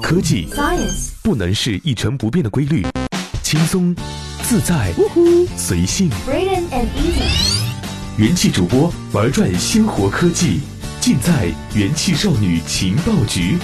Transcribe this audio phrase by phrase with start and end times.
[0.00, 2.86] 科技 Science 不能是一成不变的规律，
[3.42, 3.94] 轻松、
[4.42, 4.92] 自在、
[5.56, 6.08] 随性。
[6.26, 8.16] Brilliant and easy.
[8.16, 10.60] 元气主播玩转鲜活科技，
[11.00, 13.58] 尽在元气少女情报局。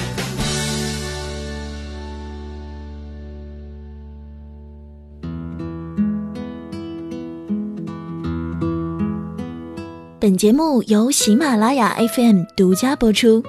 [10.20, 13.42] 本节目由喜马拉雅 FM 独家播出。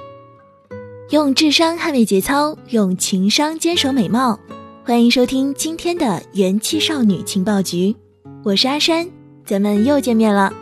[1.10, 4.38] 用智商捍卫节操，用情商坚守美貌。
[4.84, 7.96] 欢迎收听今天的元气少女情报局，
[8.44, 9.10] 我是阿山，
[9.44, 10.52] 咱们又见面了。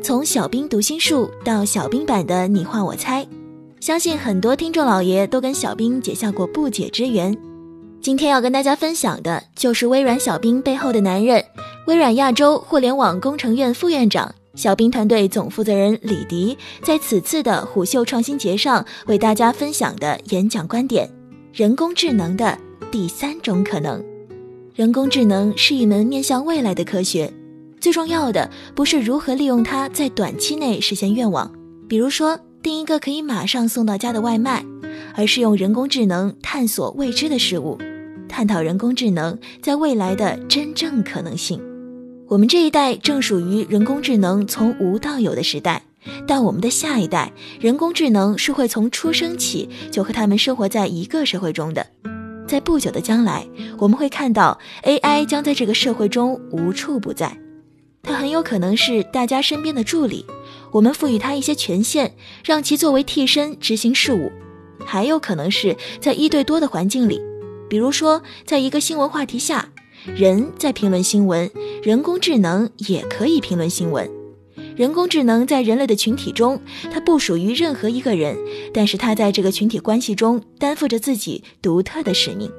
[0.00, 3.26] 从小兵读心术到小兵版的你画我猜，
[3.80, 7.36] 相信很多听众老爷都跟小兵结下过不解之缘。
[8.00, 11.44] 今天要跟大家分享的就是微软小兵背后的男人，
[11.88, 14.32] 微软亚洲互联网工程院副院长。
[14.54, 21.08] 小兵团队总负责人李迪在此次的虎嗅创新节上为大家分享的演讲观点：
[21.54, 22.58] 人工智能的
[22.90, 24.04] 第三种可能。
[24.74, 27.32] 人工智能是一门面向未来的科学，
[27.80, 31.50] 最重要的不是如何利用它在短期内实现愿望，
[31.88, 34.62] 比如说订一个可以马上送到家的外卖，
[35.14, 37.78] 而是用人工智能探索未知的事物，
[38.28, 41.58] 探讨人工智能在未来的真正可能性。
[42.32, 45.82] 我们这一代正属于人工智能从无到有的时代，
[46.26, 47.30] 但我们的下一代，
[47.60, 51.86] 人工智能是会从出生起就和他们生活在一个社会中的。
[52.48, 57.36] 在不久的将来，我们会看到 AI 将在这个社会中无处不在，
[58.02, 60.24] 它很有可能是大家身边的助理，
[60.70, 64.32] 我们赋予它一些权限，让其作为替身执行事务；
[64.86, 67.20] 还有可能是在一对多的环境里，
[67.68, 69.68] 比如说在一个新闻话题下。
[70.04, 71.48] 人在评论新闻，
[71.82, 74.10] 人工智能也可以评论新闻。
[74.74, 76.60] 人工智能在人类的群体中，
[76.92, 78.36] 它不属于任何一个人，
[78.74, 82.50] 但是它在这个群体关系中担负着自己独特的使命。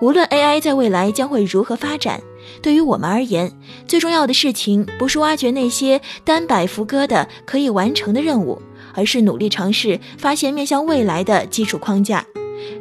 [0.00, 2.22] 无论 AI 在未来将会如何发展，
[2.62, 3.52] 对于我们而言，
[3.86, 8.62] 最重要的事情不是挖掘那些单摆浮歌的可以完成的任务，
[8.94, 12.24] 而是努力尝试发现面向未来的基础框架。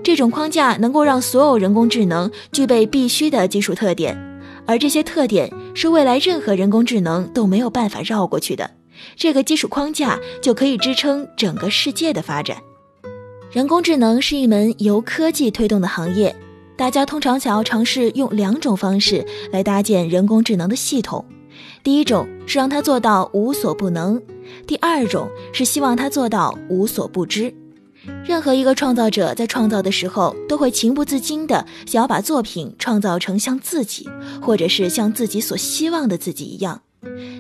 [0.03, 4.17] 这种框架能够让所有人工智能具备必须的基础特点，
[4.66, 8.69] 而这些特点是未来任何人工智能都没有办法绕过去的。
[9.16, 12.57] 这个基础框架就可以支撑整个世界的发展。
[13.51, 16.35] 人工智能是一门由科技推动的行业，
[16.75, 21.25] 大家通常想要尝试用两种方式来搭建人工智能的系统。
[21.81, 24.22] 第一种是让它做到无所不能，
[24.68, 27.53] 第二种是希望它做到无所不知。
[28.25, 34.07] 任何一个创造者在创造的时候，都会情不自禁地想要把作品创造成像自己，
[34.41, 36.81] 或者是像自己所希望的自己一样。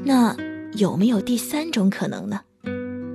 [0.03, 0.35] 那
[0.73, 2.39] 有没有第三种可能呢？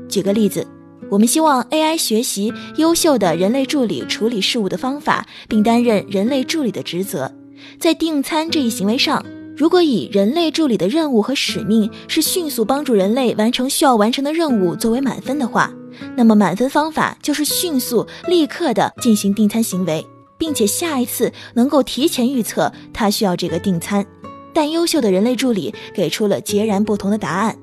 [0.09, 0.67] 举个例子，
[1.11, 7.33] 我们希望 AI 学习优秀的人类助理处理事务的方法，并担任人类助理的职责。
[7.81, 9.25] 在订餐这一行为上，
[9.57, 15.73] 如果以人类助理的任务和使命是迅速帮助人类完成需要完成的任务作为满分的话，
[16.16, 20.06] 那么满分方法就是迅速、立刻的进行订餐行为，
[20.38, 24.04] 并且下一次能够提前预测他需要这个订餐。
[24.53, 27.59] 但优秀的人类助理给出了截然不同的答案，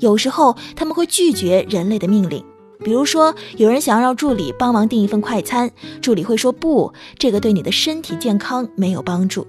[0.00, 2.44] 有时候他们会拒绝人类的命令。
[2.84, 5.70] 比如说，有人想要让助理帮忙订一份快餐，
[6.02, 9.46] 助理会说不，这个对你的身体健康没有帮助。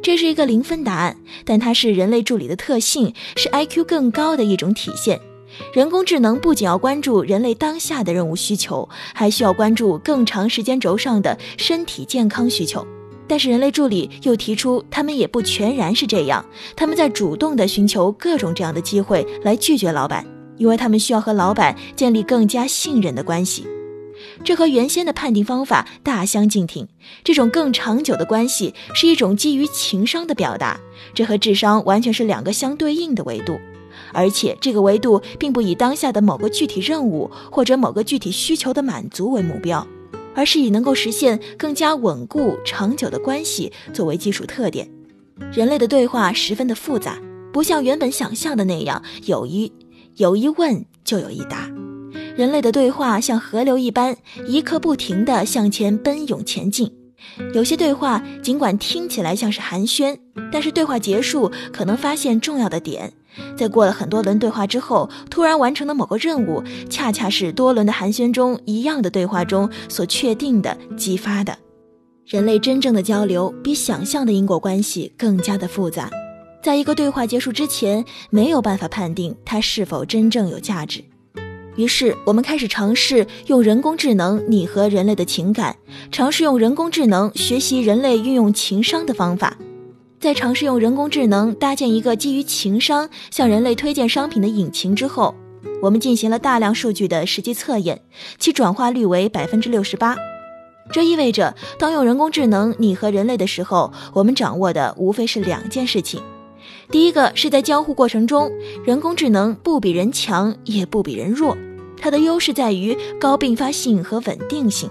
[0.00, 5.20] 这是一个零分答案，但它是人类助理的特性，是 IQ 更高的一种体现。
[5.72, 12.86] 人工智能不仅要关注人类当下的任务需求，还需要关注更长时间轴上的身体健康需求。
[13.26, 16.44] 但是人类助理又提出，他们也不全然是这样，
[16.74, 20.24] 他们在主动地寻求各种这样的机会来拒绝老板，
[20.56, 23.66] 因为他们需要和老板建立更加信任的关系。
[24.42, 26.88] 这和原先的判定方法大相径庭。
[27.22, 30.80] 这种更长久的关系是一种基于情商的表达，
[31.14, 33.58] 这和智商完全是两个相对应的维度。
[34.12, 39.86] 而且这个维度并不以当下的某个具体任务或者某个具体需求的满足为目标，
[40.34, 44.88] 而是以能够实现更加稳固长久的关系作为基础特点。
[45.52, 47.18] 人类的对话十分的复杂，
[47.52, 49.72] 不像原本想象的那样有一
[50.16, 51.70] 有一问就有一答。
[52.36, 54.16] 人类的对话像河流一般，
[54.46, 56.92] 一刻不停地向前奔涌前进。
[57.52, 60.16] 有些对话尽管听起来像是寒暄，
[60.52, 63.12] 但是对话结束可能发现重要的点。
[63.56, 71.56] 在过了很多轮对话之后，突然完成的某个任务，恰恰是多轮的寒暄中一样的对话中所确定的、激发的。
[72.26, 76.10] 人类真正的交流比想象的因果关系更加的复杂，
[76.62, 81.02] 在一个对话结束之前，没有办法判定它是否真正有价值。
[81.76, 85.76] 于是，我们开始尝试用人工智能拟合人类的情感，
[86.10, 89.56] 尝试用人工智能学习人类运用情商的方法。
[90.20, 95.32] 在尝试用人工智能搭建一个基于情商向人类推荐商品的引擎之后，
[95.80, 98.02] 我们进行了大量数据的实际测验，
[98.36, 100.16] 其转化率为百分之六十八。
[100.90, 106.20] 这意味着，当用人工智能拟合人类的时候，我们掌握的无非是两件事情：
[106.90, 108.50] 第一个是在交互过程中，
[108.84, 111.56] 人工智能不比人强，也不比人弱，
[111.96, 114.90] 它的优势在于高并发性和稳定性。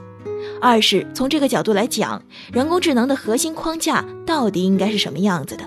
[0.60, 2.22] 二是从这个角度来讲，
[2.52, 5.64] 人工智能的核心框架到底应该是什么样子的？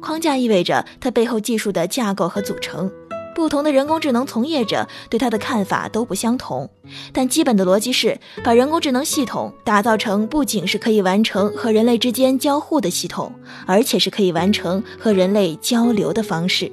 [0.00, 2.90] 框架意味着它背后技术的架构和组成。
[3.34, 6.70] 不同的人工智能从业者对它的看法都不相同，
[7.12, 13.32] 但基本的逻辑是把人工智能系统打造成不仅是可以完成和人类之间交互的系统，
[13.66, 16.70] 而且是可以完成和人类交流的方式。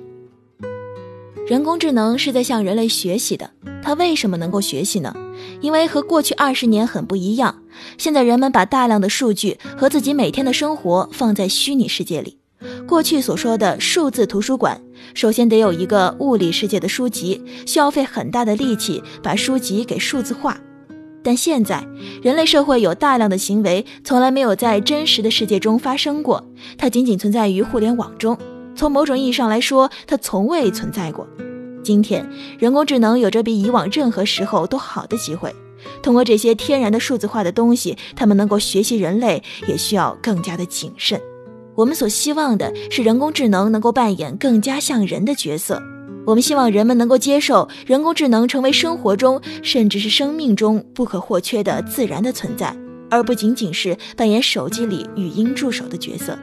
[1.48, 3.50] 人工智能是在向人类学习的，
[3.82, 5.16] 它为什么能够学习呢？
[5.62, 7.61] 因为和过去二十年很不一样，
[7.98, 12.38] 现在人们把大量的数据和自己每天的生活放在虚拟世界里。
[12.88, 14.82] 过去所说的数字图书馆，
[15.16, 20.60] 首先得有一个物理世界的书籍，需要费很大的力气把书籍给数字化。
[21.24, 21.86] 但现在，
[22.22, 26.44] 人类社会有大量的行为从来没有在真实的世界中发生过，
[26.78, 28.38] 它仅仅存在于互联网中。
[28.76, 31.28] 从某种意义上来说，它从未存在过。
[31.84, 32.28] 今天，
[32.60, 35.54] 人工智能有着比以往任何时候都好的机会。
[36.02, 41.20] 通过这些天然的数字化的东西，他们能够学习人类，也需要更加的谨慎。
[41.76, 45.82] 我们所希望的是，人工智能能够扮演更加像人的角色。
[46.26, 52.76] 我们希望人们能够接受人工智能成为生活中，甚至是生命中不可或缺的自然的存在，
[53.10, 56.38] 而不仅仅是扮演手机里语音助手的角色。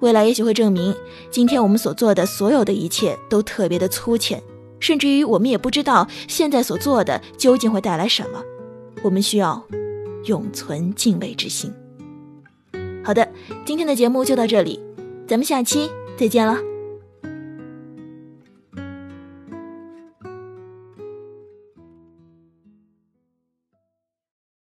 [0.00, 0.94] 未来也许会证明，
[1.30, 4.42] 今天我们所做的所有的一切都特别的粗浅。
[4.80, 8.42] 甚至于我们也不知道现在所做的究竟会带来什么，
[9.04, 9.62] 我们需要
[10.24, 11.70] 永存敬畏之心。
[13.04, 13.28] 好的，
[13.66, 14.80] 今天的节目就到这里，
[15.28, 16.73] 咱们下期再见了。